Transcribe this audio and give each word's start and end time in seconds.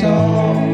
song. 0.00 0.69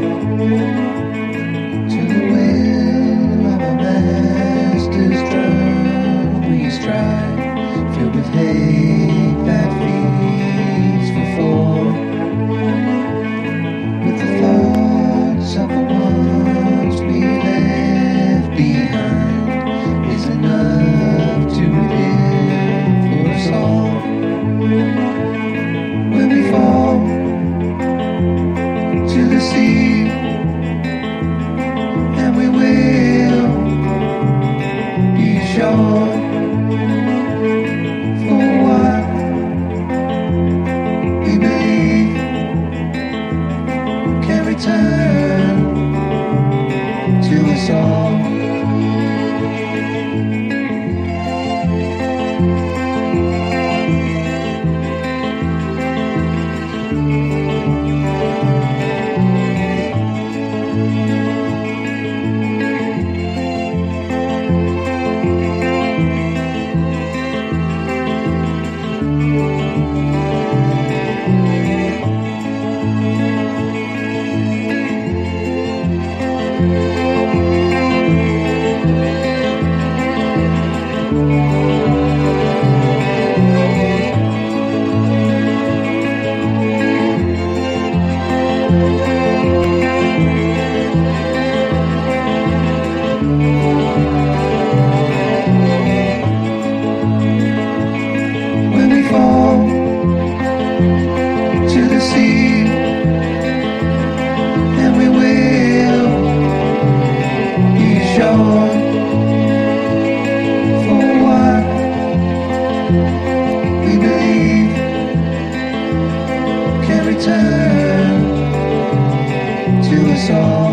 Lord. 120.42 120.65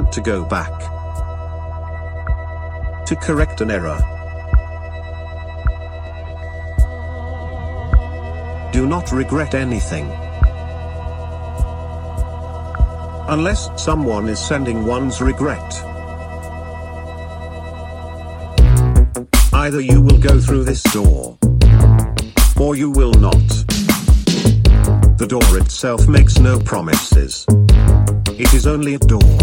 Want 0.00 0.12
to 0.14 0.20
go 0.22 0.42
back 0.46 0.72
to 3.04 3.14
correct 3.16 3.60
an 3.60 3.70
error. 3.70 3.98
Do 8.72 8.86
not 8.86 9.12
regret 9.12 9.54
anything. 9.54 10.10
Unless 13.28 13.68
someone 13.76 14.28
is 14.30 14.38
sending 14.38 14.86
one's 14.86 15.20
regret. 15.20 15.70
Either 19.52 19.82
you 19.82 20.00
will 20.00 20.18
go 20.18 20.40
through 20.40 20.64
this 20.64 20.82
door, 20.94 21.36
or 22.58 22.74
you 22.74 22.90
will 22.90 23.12
not. 23.12 23.48
The 25.18 25.26
door 25.28 25.58
itself 25.58 26.08
makes 26.08 26.38
no 26.38 26.58
promises. 26.58 27.44
It 28.38 28.54
is 28.54 28.66
only 28.66 28.94
a 28.94 28.98
door. 28.98 29.36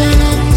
C'était 0.00 0.49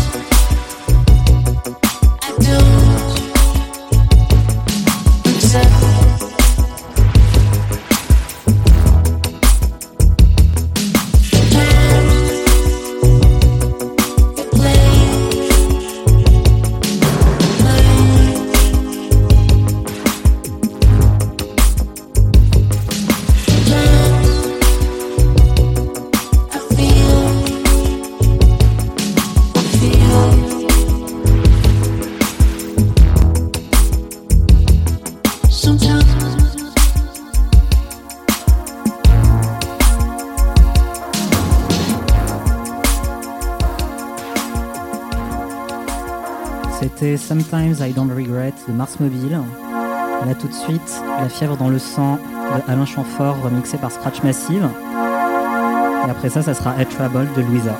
Sometimes 47.33 47.81
I 47.81 47.91
Don't 47.93 48.11
Regret 48.11 48.53
de 48.67 48.73
Mars 48.73 48.99
Mobile. 48.99 49.39
Là 50.23 50.35
tout 50.39 50.47
de 50.47 50.53
suite, 50.53 51.01
La 51.19 51.27
fièvre 51.27 51.57
dans 51.57 51.67
le 51.67 51.79
sang 51.79 52.19
de 52.19 52.71
Alain 52.71 52.85
Chamfort 52.85 53.41
remixé 53.41 53.75
par 53.79 53.91
Scratch 53.91 54.21
Massive. 54.21 54.69
Et 56.05 56.11
après 56.11 56.29
ça, 56.29 56.43
ça 56.43 56.53
sera 56.53 56.79
Head 56.79 56.89
Trouble 56.89 57.27
de 57.35 57.41
Louisa. 57.41 57.75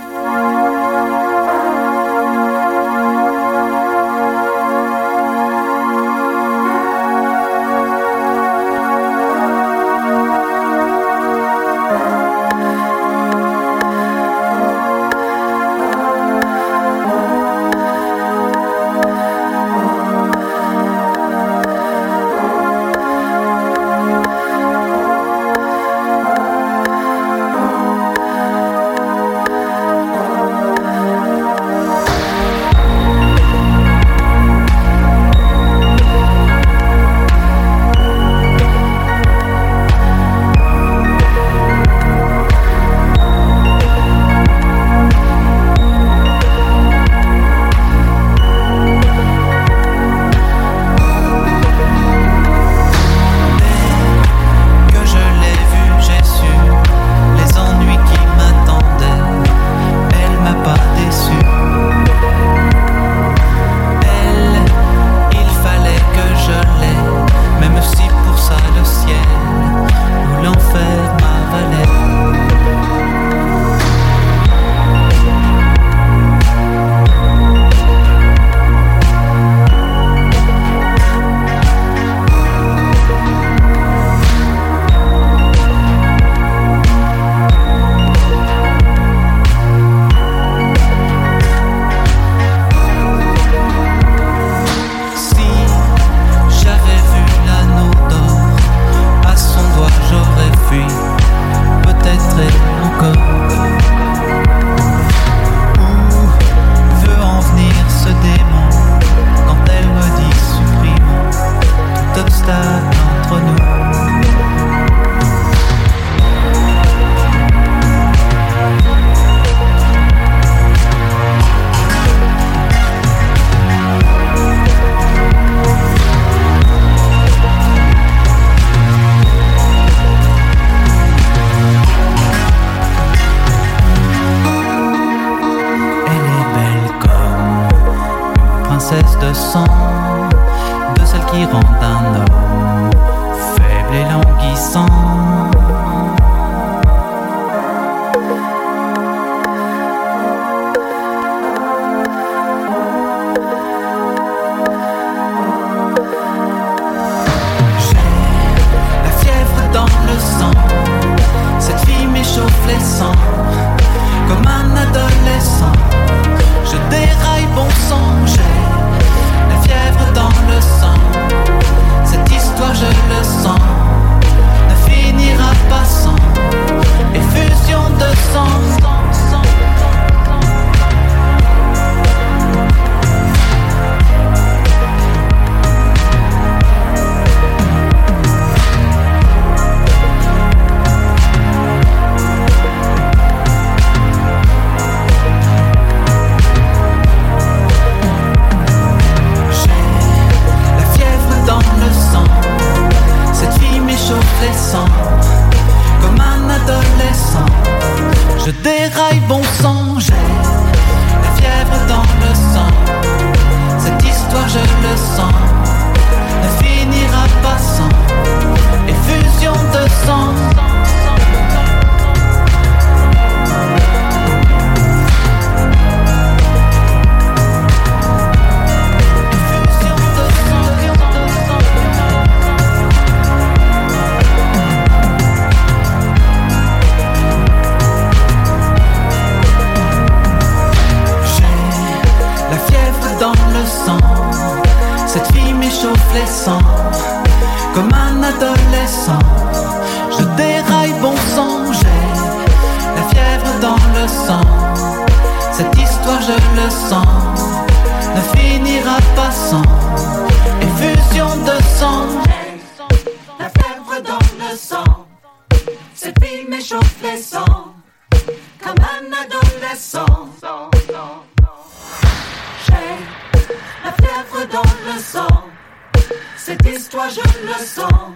toi, 276.93 277.07
je 277.09 277.21
le 277.47 277.65
sens, 277.65 278.13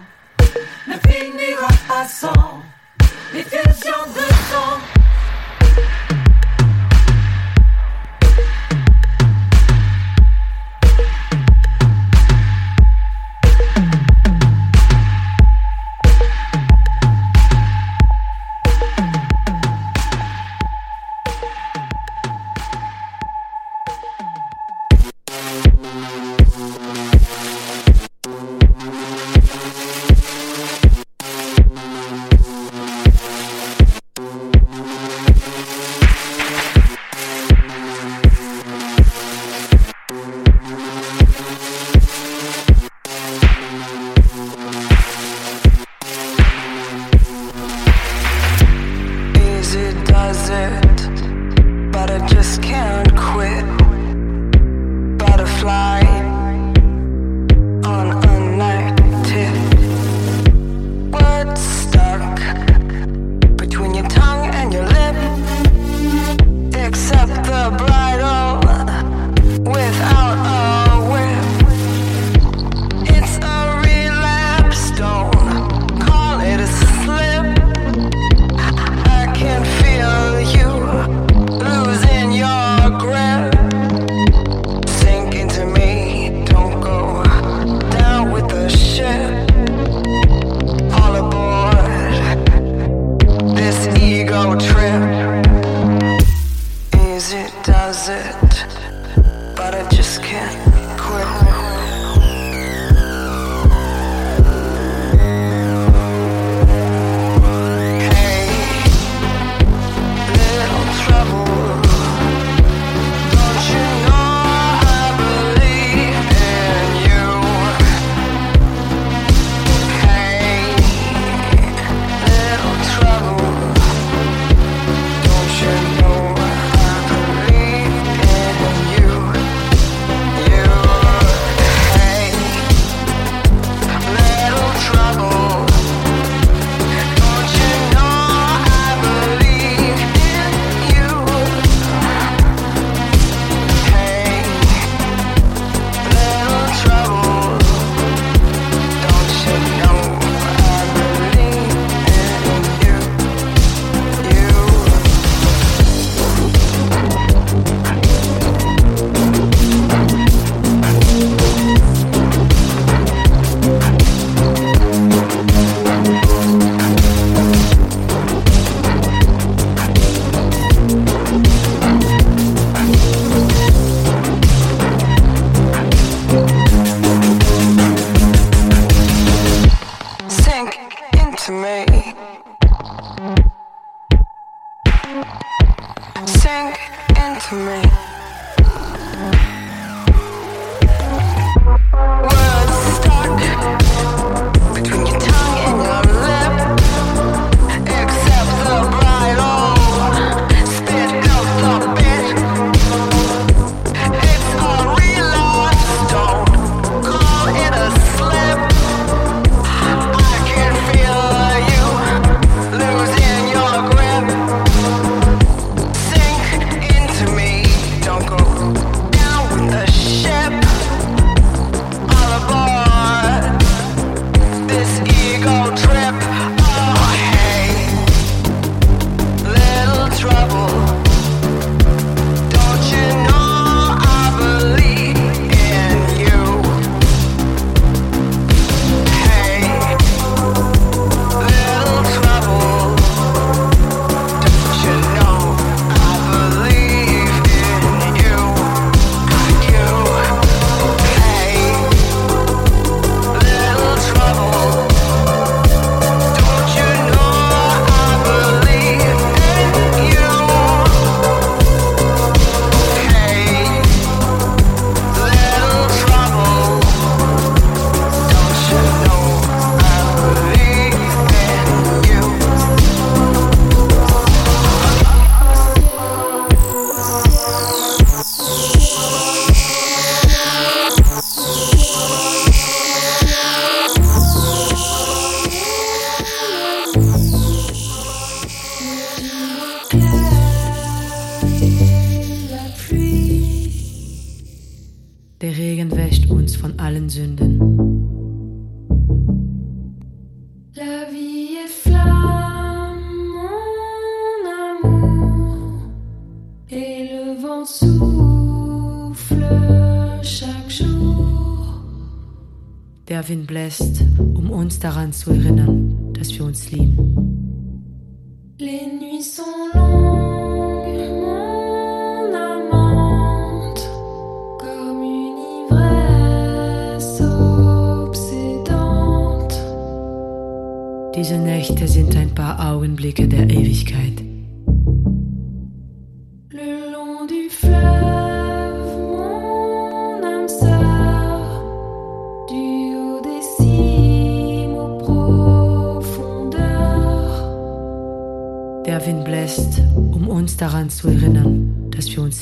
ne 0.88 0.94
finira 1.10 1.68
pas 1.88 2.08
sans 2.08 2.62
l'effusion 3.34 4.04
de 4.14 4.22
sang. 4.52 4.97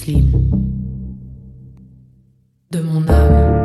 De 0.08 0.14
mon 2.80 3.08
âme. 3.08 3.65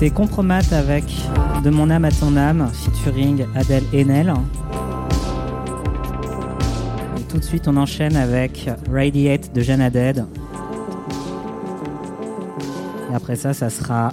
C'était 0.00 0.14
Compromat 0.14 0.72
avec 0.72 1.04
De 1.62 1.68
mon 1.68 1.90
âme 1.90 2.06
à 2.06 2.10
ton 2.10 2.34
âme, 2.34 2.70
featuring 2.72 3.44
Adèle 3.54 3.84
Enel. 3.92 4.32
Et 7.18 7.22
tout 7.24 7.36
de 7.36 7.44
suite, 7.44 7.68
on 7.68 7.76
enchaîne 7.76 8.16
avec 8.16 8.70
Radiate 8.90 9.54
de 9.54 9.60
Jeanne 9.60 9.86
Dead. 9.90 10.24
Et 13.10 13.14
après 13.14 13.36
ça, 13.36 13.52
ça 13.52 13.68
sera 13.68 14.10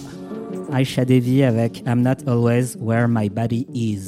Aisha 0.73 1.06
Devi 1.06 1.41
avec 1.41 1.82
I'm 1.88 2.02
Not 2.02 2.30
Always 2.30 2.76
Where 2.82 3.08
My 3.08 3.30
Body 3.30 3.65
Is. 3.73 4.07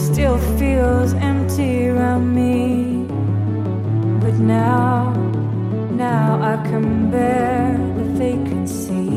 still 0.00 0.38
feels 0.58 1.12
empty 1.14 1.88
around 1.88 2.34
me. 2.34 3.04
But 4.22 4.34
now, 4.38 5.12
now 5.92 6.40
I 6.42 6.56
can 6.68 7.10
bear 7.10 7.76
the 7.98 8.04
vacancy. 8.24 9.10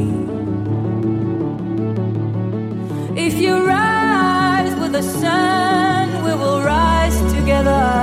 If 3.16 3.36
you 3.40 3.66
rise 3.66 4.76
with 4.82 4.92
the 4.92 5.04
sun, 5.04 6.24
we 6.26 6.34
will 6.36 6.62
rise 6.62 7.18
together. 7.34 8.03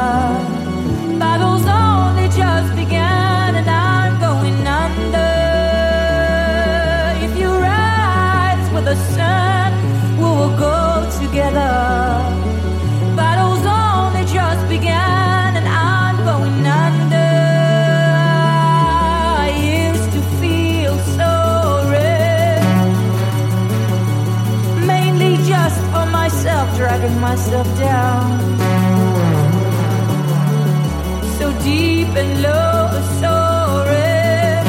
So 31.39 31.53
deep 31.63 32.09
and 32.17 32.41
low, 32.41 32.89
so 33.21 33.85
red. 33.85 34.65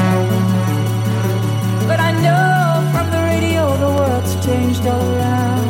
But 1.88 2.00
I 2.02 2.12
know 2.12 2.84
from 2.92 3.08
the 3.10 3.22
radio 3.32 3.64
the 3.78 3.92
world's 3.96 4.34
changed 4.46 4.86
all 4.86 5.08
around. 5.16 5.70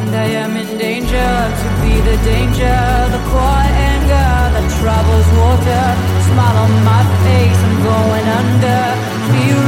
And 0.00 0.14
I 0.16 0.28
am 0.42 0.56
in 0.56 0.78
danger 0.78 1.32
to 1.60 1.68
be 1.82 1.92
the 2.00 2.16
danger, 2.24 2.78
the 3.12 3.20
quiet 3.28 3.74
anger 3.92 4.32
that 4.54 4.66
travels 4.80 5.28
water. 5.36 5.86
Smile 6.28 6.56
on 6.64 6.72
my 6.88 7.02
face, 7.20 7.60
I'm 7.68 7.76
going 7.84 8.26
under. 8.40 8.82
Feel 9.28 9.65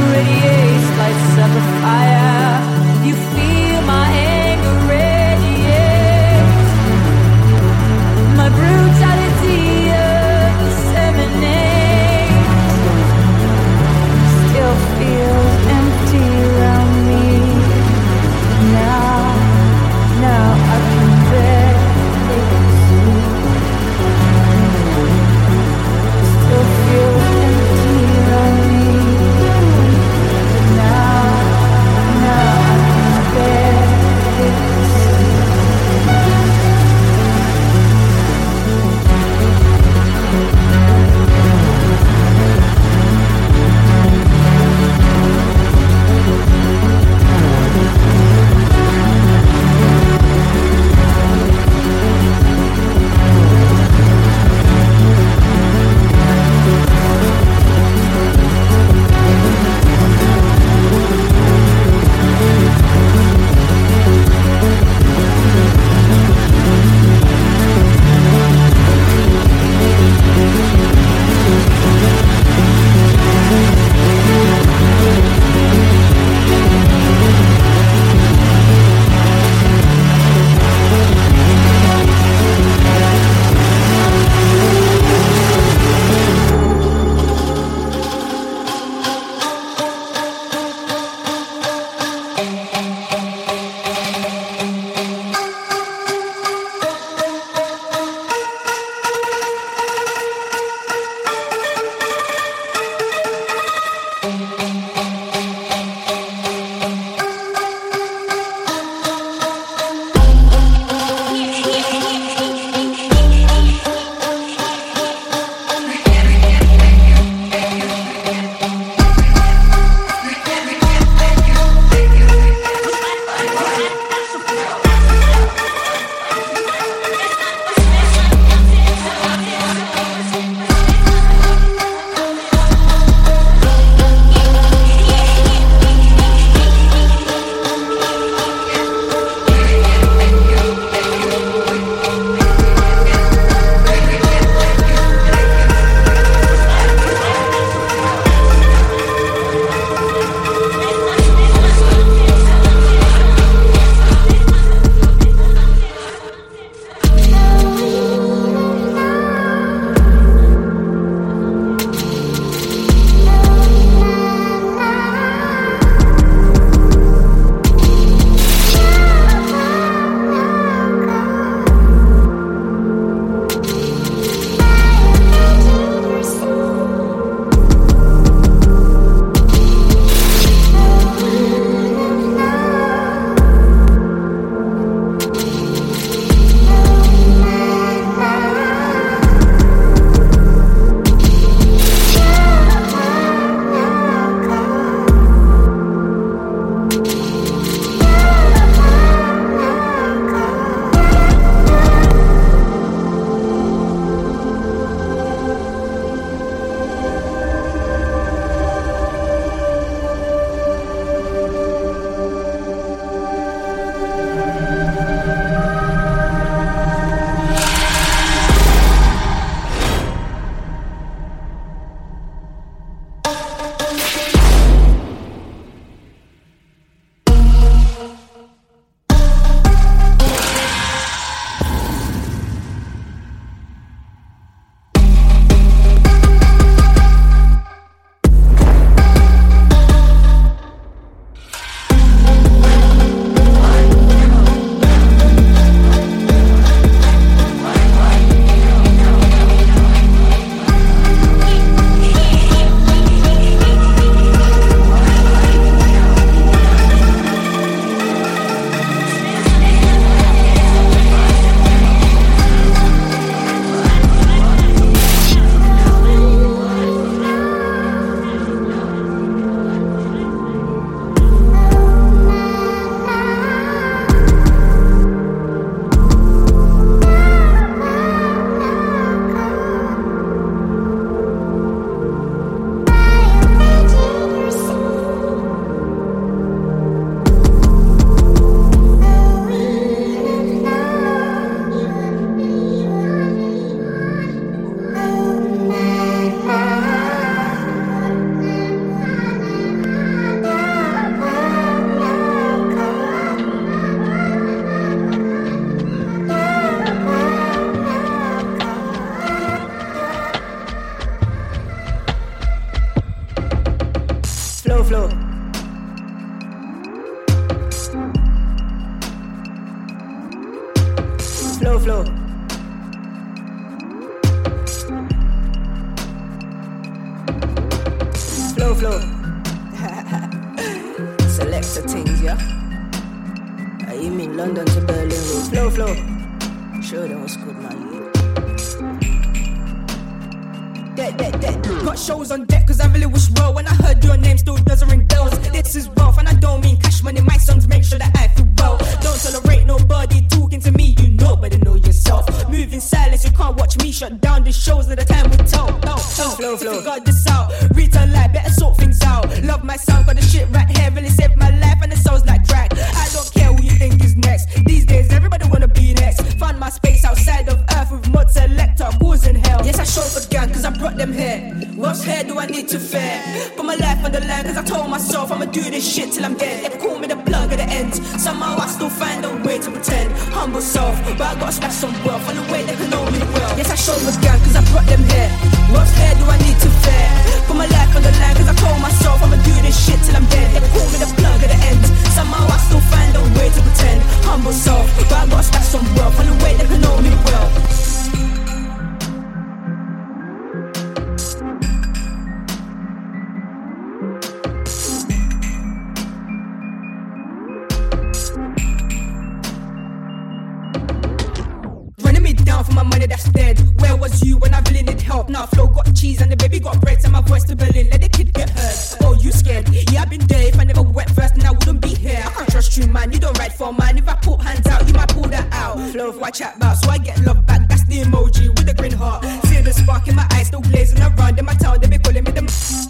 money 412.89 413.05
that's 413.05 413.29
dead. 413.29 413.59
Where 413.79 413.95
was 413.95 414.23
you 414.23 414.37
when 414.37 414.53
I 414.53 414.61
really 414.69 414.83
need 414.83 415.01
help? 415.01 415.29
Now 415.29 415.45
flow 415.45 415.67
got 415.67 415.93
cheese 415.95 416.21
and 416.21 416.31
the 416.31 416.35
baby 416.35 416.59
got 416.59 416.81
bread 416.81 416.99
and 417.03 417.13
my 417.13 417.21
voice 417.21 417.43
to 417.45 417.55
Berlin. 417.55 417.89
Let 417.91 418.01
the 418.01 418.09
kid 418.09 418.33
get 418.33 418.49
hurt. 418.49 418.97
Oh, 419.01 419.13
you 419.13 419.31
scared? 419.31 419.69
Yeah, 419.69 420.01
I've 420.01 420.09
been 420.09 420.25
there. 420.27 420.47
If 420.47 420.59
I 420.59 420.63
never 420.63 420.81
went 420.81 421.09
first, 421.11 421.35
then 421.35 421.45
I 421.45 421.51
wouldn't 421.51 421.81
be 421.81 421.89
here. 421.89 422.21
I 422.25 422.29
can't 422.29 422.49
trust 422.49 422.77
you, 422.77 422.87
man. 422.87 423.11
You 423.11 423.19
don't 423.19 423.37
write 423.37 423.53
for 423.53 423.71
mine. 423.73 423.97
If 423.97 424.07
I 424.07 424.15
put 424.15 424.41
hands 424.41 424.67
out, 424.67 424.87
you 424.87 424.93
might 424.93 425.09
pull 425.09 425.27
that 425.29 425.47
out. 425.53 425.79
Flow, 425.91 426.11
what 426.11 426.27
I 426.27 426.31
chat 426.31 426.55
so 426.77 426.89
I 426.89 426.97
get 426.97 427.19
love 427.21 427.45
back. 427.45 427.67
That's 427.69 427.85
the 427.85 428.01
emoji 428.01 428.49
with 428.49 428.69
a 428.69 428.73
grin 428.73 428.91
heart. 428.91 429.23
See 429.45 429.61
the 429.61 429.73
spark 429.73 430.07
in 430.07 430.15
my 430.15 430.27
eyes, 430.33 430.47
still 430.47 430.61
blazing 430.61 431.01
around. 431.01 431.39
In 431.39 431.45
my 431.45 431.53
town, 431.53 431.79
they 431.81 431.87
be 431.87 431.97
calling 431.97 432.23
me 432.23 432.31
the. 432.31 432.43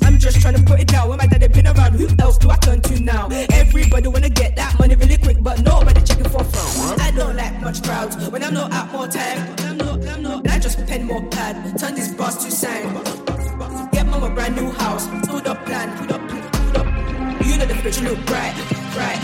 I'm 0.04 0.18
just 0.18 0.42
trying 0.42 0.56
to 0.56 0.64
put 0.64 0.80
it 0.80 0.88
down. 0.88 1.10
When 1.10 1.18
my 1.18 1.28
daddy 1.28 1.48
been 1.48 1.68
around, 1.68 1.94
who 1.94 2.08
else 2.20 2.38
do 2.38 2.50
I 2.50 2.58
turn 2.58 2.82
to 2.82 3.00
now? 3.00 3.28
Everybody 3.52 4.08
wanna 4.08 4.30
get 4.30 4.56
that 4.56 4.78
money 4.80 4.96
really 4.96 5.18
quick, 5.18 5.38
but 5.42 5.62
nobody 5.62 6.02
checking 6.02 6.30
for 6.30 6.44
fun. 6.44 7.00
I 7.00 7.12
don't 7.12 7.36
like 7.36 7.60
much 7.62 7.84
crowds 7.84 8.16
when 8.30 8.44
I'm 8.44 8.54
not 8.54 8.72
out 8.72 8.92
more 8.92 9.08
time. 9.08 9.69
Turn 11.80 11.96
this 11.96 12.12
bus 12.12 12.36
to 12.44 12.52
sign. 12.52 12.92
Get 13.94 14.06
mom 14.06 14.24
a 14.24 14.30
brand 14.30 14.56
new 14.58 14.70
house, 14.84 15.08
stood 15.24 15.48
up 15.48 15.64
plan, 15.66 15.88
put 15.96 16.12
up, 16.12 16.20
put 16.28 16.76
up. 16.76 16.88
You 17.48 17.56
know 17.56 17.66
the 17.72 17.76
future 17.80 18.04
look 18.04 18.20
bright, 18.28 18.52
bright. 18.92 19.22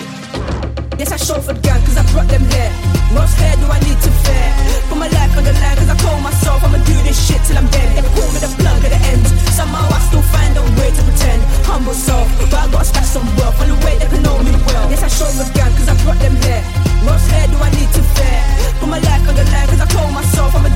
Yes, 0.95 1.11
I 1.11 1.17
show 1.19 1.35
for 1.43 1.51
gang 1.51 1.83
cause 1.83 1.99
I 1.99 2.03
brought 2.15 2.31
them 2.31 2.47
here. 2.55 2.71
What's 3.11 3.35
here 3.35 3.59
do 3.59 3.67
I 3.67 3.79
need 3.83 3.99
to 3.99 4.11
fear? 4.23 4.47
Put 4.87 4.97
my 5.03 5.11
life 5.11 5.35
on 5.35 5.43
the 5.43 5.51
line 5.51 5.75
cause 5.75 5.91
I 5.91 5.97
told 5.99 6.23
myself 6.23 6.63
I'ma 6.63 6.79
do 6.87 6.95
this 7.03 7.19
shit 7.19 7.43
till 7.43 7.59
I'm 7.59 7.67
dead. 7.75 7.91
They 7.91 8.07
call 8.15 8.29
me 8.31 8.39
the 8.39 8.47
plug 8.55 8.79
at 8.87 8.91
the 8.95 9.01
end. 9.03 9.27
Somehow 9.51 9.91
I 9.91 9.99
still 10.07 10.23
find 10.31 10.55
a 10.55 10.63
way 10.79 10.95
to 10.95 11.01
pretend. 11.03 11.43
Humble 11.67 11.91
self, 11.93 12.31
but 12.39 12.55
I 12.55 12.71
gotta 12.71 12.87
stash 12.87 13.11
some 13.11 13.27
wealth 13.35 13.59
on 13.59 13.67
the 13.67 13.77
way 13.83 13.99
they 13.99 14.07
can 14.07 14.23
know 14.23 14.39
me 14.39 14.55
well. 14.63 14.87
Yes, 14.87 15.03
I 15.03 15.11
for 15.11 15.47
gang 15.51 15.75
cause 15.75 15.91
I 15.91 15.95
brought 16.07 16.23
them 16.23 16.39
here. 16.39 16.63
What's 17.03 17.27
here 17.27 17.51
do 17.51 17.59
I 17.59 17.69
need 17.75 17.91
to 17.99 18.01
fear? 18.15 18.39
Put 18.79 18.87
my 18.87 18.99
life 19.03 19.27
on 19.27 19.35
the 19.35 19.43
line 19.43 19.67
cause 19.67 19.81
I 19.83 19.87
told 19.91 20.11
myself 20.15 20.55
I'ma 20.55 20.71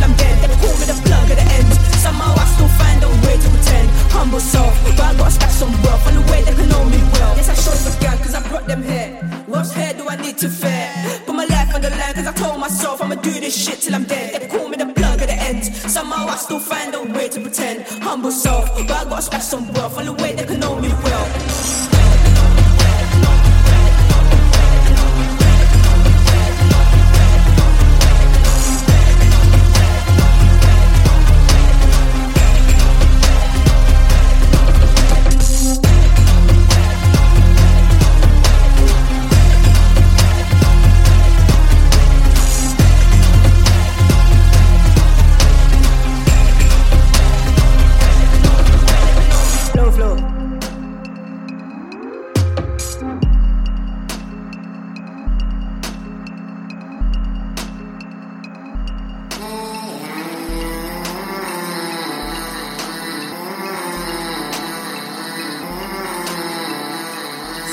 till 0.00 0.10
I'm 0.10 0.16
dead. 0.16 0.50
They 0.50 0.56
call 0.56 0.76
me 0.80 0.86
the 0.86 0.98
plug 1.04 1.30
at 1.30 1.36
the 1.36 1.46
end. 1.56 1.72
Somehow 2.00 2.32
I 2.34 2.44
still 2.54 2.68
find 2.80 3.02
a 3.04 3.08
way 3.26 3.36
to 3.36 3.48
pretend. 3.48 3.88
Humble 4.12 4.40
self, 4.40 4.72
but 4.84 5.00
I 5.00 5.14
gotta 5.16 5.30
stash 5.30 5.52
some 5.52 5.72
wealth 5.82 6.06
on 6.06 6.14
the 6.14 6.24
way 6.32 6.42
they 6.42 6.54
can 6.54 6.68
know 6.68 6.84
me 6.84 6.98
well. 7.14 7.36
Yes, 7.36 7.48
I 7.48 7.54
show 7.54 7.76
for 7.84 7.92
gang 8.00 8.18
cause 8.18 8.34
I 8.34 8.42
brought 8.48 8.66
them 8.66 8.82
here. 8.82 9.10
What's 9.46 9.72
here 9.72 9.92
do 9.94 10.08
I 10.08 10.16
need 10.16 10.38
to 10.38 10.48
fear? 10.48 10.88
Put 11.26 11.34
my 11.34 11.44
life 11.44 11.74
on 11.74 11.80
the 11.82 11.90
line 11.90 12.14
cause 12.14 12.26
I 12.26 12.32
told 12.32 12.58
myself 12.60 13.02
I'ma 13.02 13.16
do 13.16 13.32
this 13.44 13.54
shit 13.56 13.78
till 13.80 13.94
I'm 13.94 14.04
dead. 14.04 14.40
They 14.40 14.48
call 14.48 14.68
me 14.68 14.76
the 14.76 14.86
plug 14.86 15.20
at 15.22 15.28
the 15.28 15.38
end. 15.48 15.64
Somehow 15.64 16.26
I 16.26 16.36
still 16.36 16.60
find 16.60 16.94
a 16.94 17.02
way 17.02 17.28
to 17.28 17.40
pretend. 17.40 17.84
Humble 18.02 18.32
self, 18.32 18.64
but 18.74 18.90
I 18.90 19.04
gotta 19.04 19.22
stash 19.22 19.44
some 19.44 19.72
wealth 19.74 19.98
on 19.98 20.06
the 20.06 20.14
way 20.14 20.34
they 20.34 20.44
can 20.44 20.60
know 20.60 20.79
me 20.79 20.79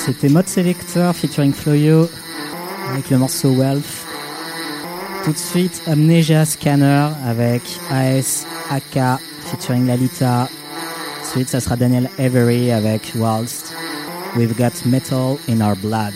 C'était 0.08 0.30
Mode 0.30 0.48
Selector 0.48 1.14
featuring 1.14 1.52
Floyo 1.52 2.08
avec 2.90 3.10
le 3.10 3.18
morceau 3.18 3.50
Wealth. 3.50 4.06
Tout 5.22 5.32
de 5.32 5.36
suite, 5.36 5.82
Amnesia 5.86 6.46
Scanner 6.46 7.08
avec 7.26 7.60
AS 7.90 8.46
AK 8.70 9.20
featuring 9.50 9.86
Lalita. 9.86 10.48
Ensuite, 11.20 11.50
ça 11.50 11.60
sera 11.60 11.76
Daniel 11.76 12.08
Avery 12.18 12.72
avec 12.72 13.12
Waltz. 13.16 13.70
We've 14.34 14.56
got 14.56 14.72
metal 14.86 15.36
in 15.46 15.60
our 15.60 15.76
blood. 15.76 16.14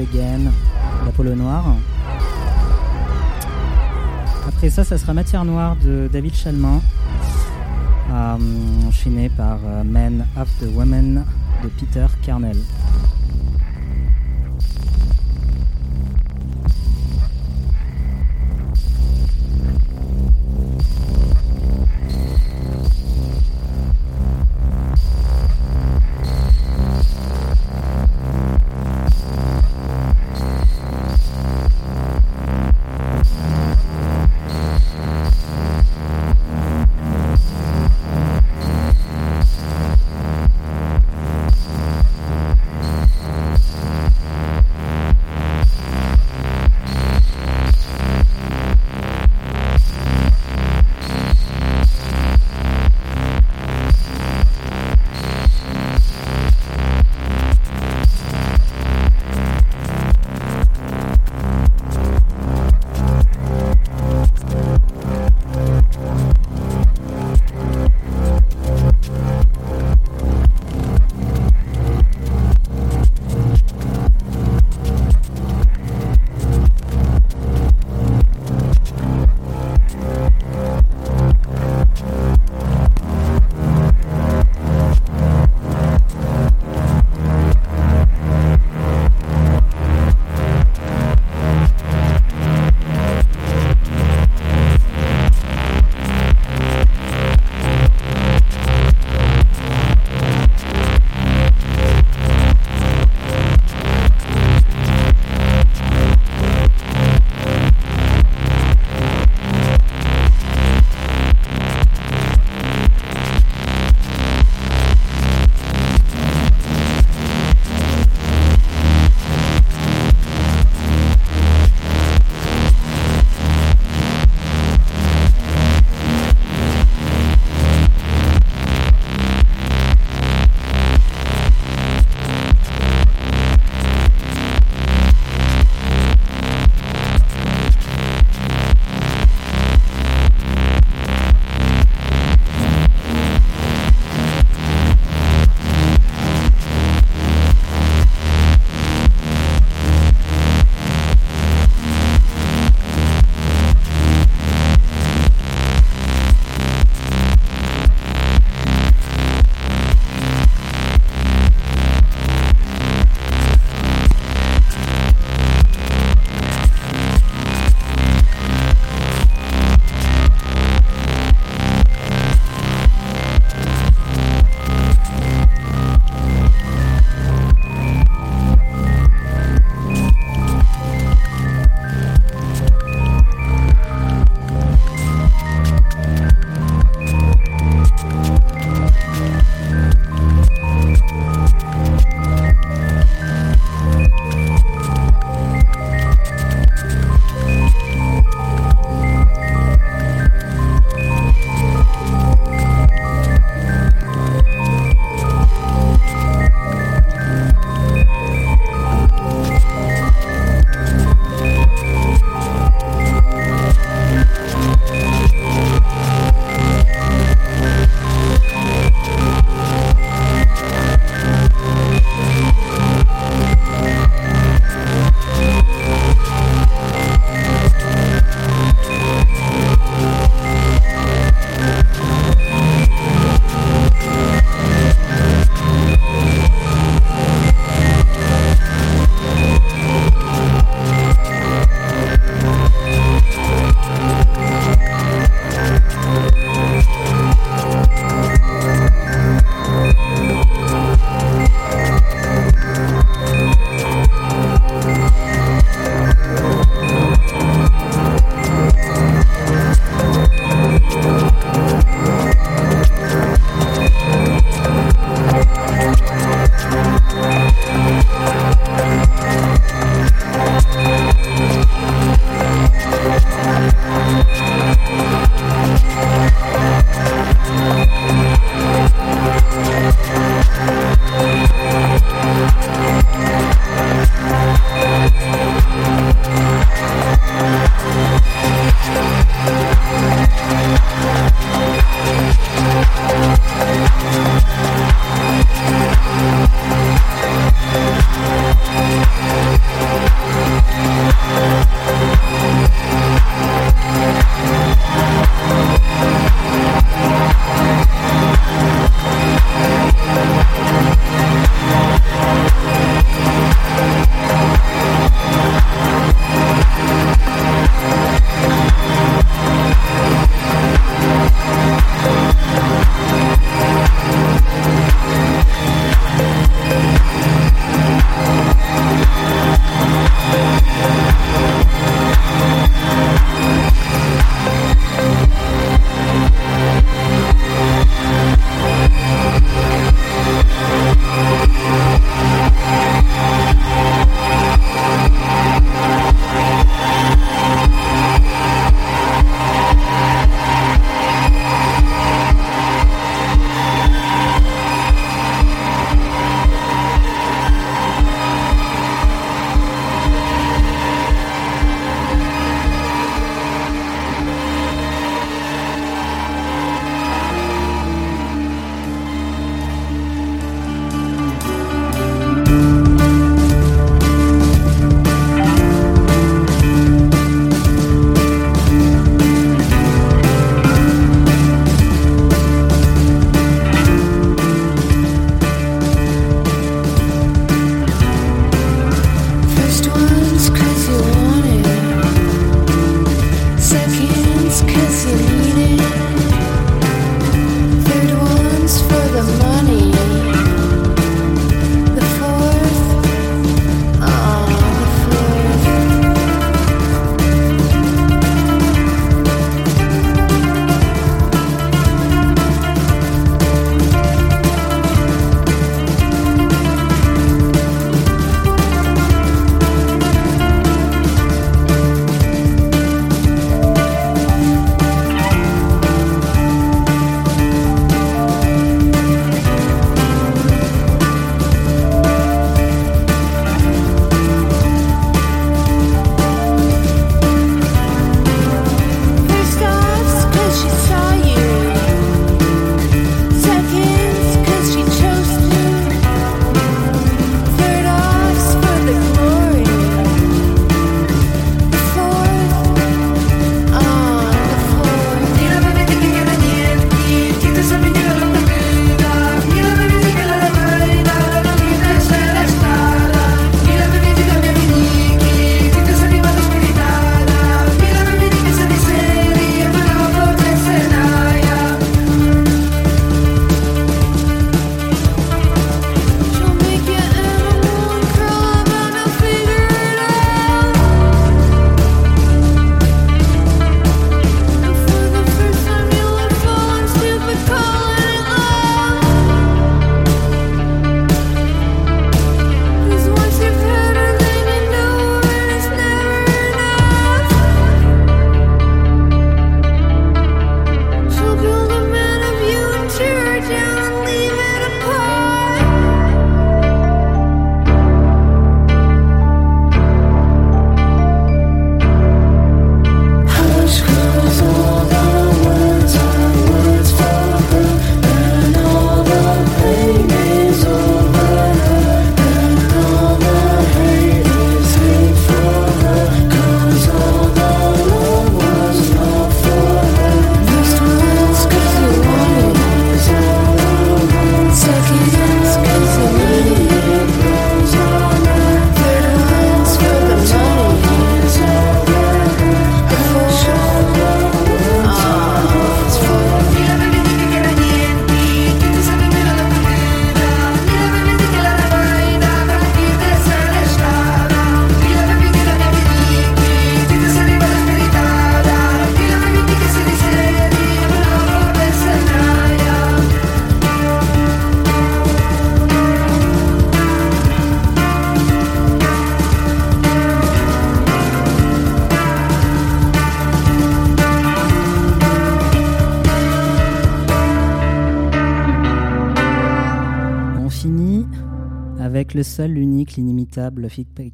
Bad 0.00 0.08
Again 0.08 0.50
d'Apollo 1.04 1.34
Noir. 1.34 1.76
Après 4.48 4.70
ça, 4.70 4.84
ça 4.84 4.98
sera 4.98 5.12
Matière 5.12 5.44
Noire 5.44 5.76
de 5.76 6.08
David 6.10 6.34
Chalmin, 6.34 6.80
euh, 8.10 8.36
enchaîné 8.88 9.28
par 9.30 9.58
euh, 9.64 9.82
Men 9.84 10.26
of 10.40 10.48
the 10.60 10.74
Women 10.74 11.24
de 11.62 11.68
Peter 11.68 12.06
Carnell. 12.22 12.56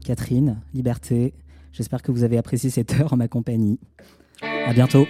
Catherine, 0.05 0.61
Liberté. 0.75 1.35
J'espère 1.73 2.03
que 2.03 2.13
vous 2.13 2.23
avez 2.23 2.39
apprécié 2.39 2.71
cette 2.71 2.95
heure 2.95 3.13
en 3.13 3.17
ma 3.17 3.29
compagnie. 3.29 3.79
À 4.41 4.73
bientôt. 4.73 5.07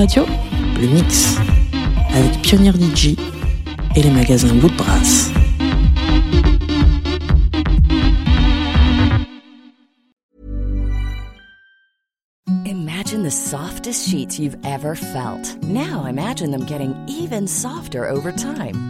Radio, 0.00 0.24
le 0.80 0.86
mix, 0.86 1.36
avec 2.14 2.40
Pioneer 2.40 2.72
DJ 2.72 3.18
et 3.94 4.02
les 4.02 4.10
magasins. 4.10 4.48
Imagine 12.64 13.22
the 13.22 13.30
softest 13.30 14.08
sheets 14.08 14.38
you've 14.38 14.56
ever 14.64 14.94
felt. 14.94 15.62
Now 15.64 16.06
imagine 16.06 16.50
them 16.50 16.64
getting 16.64 16.94
even 17.06 17.46
softer 17.46 18.08
over 18.08 18.32
time. 18.32 18.89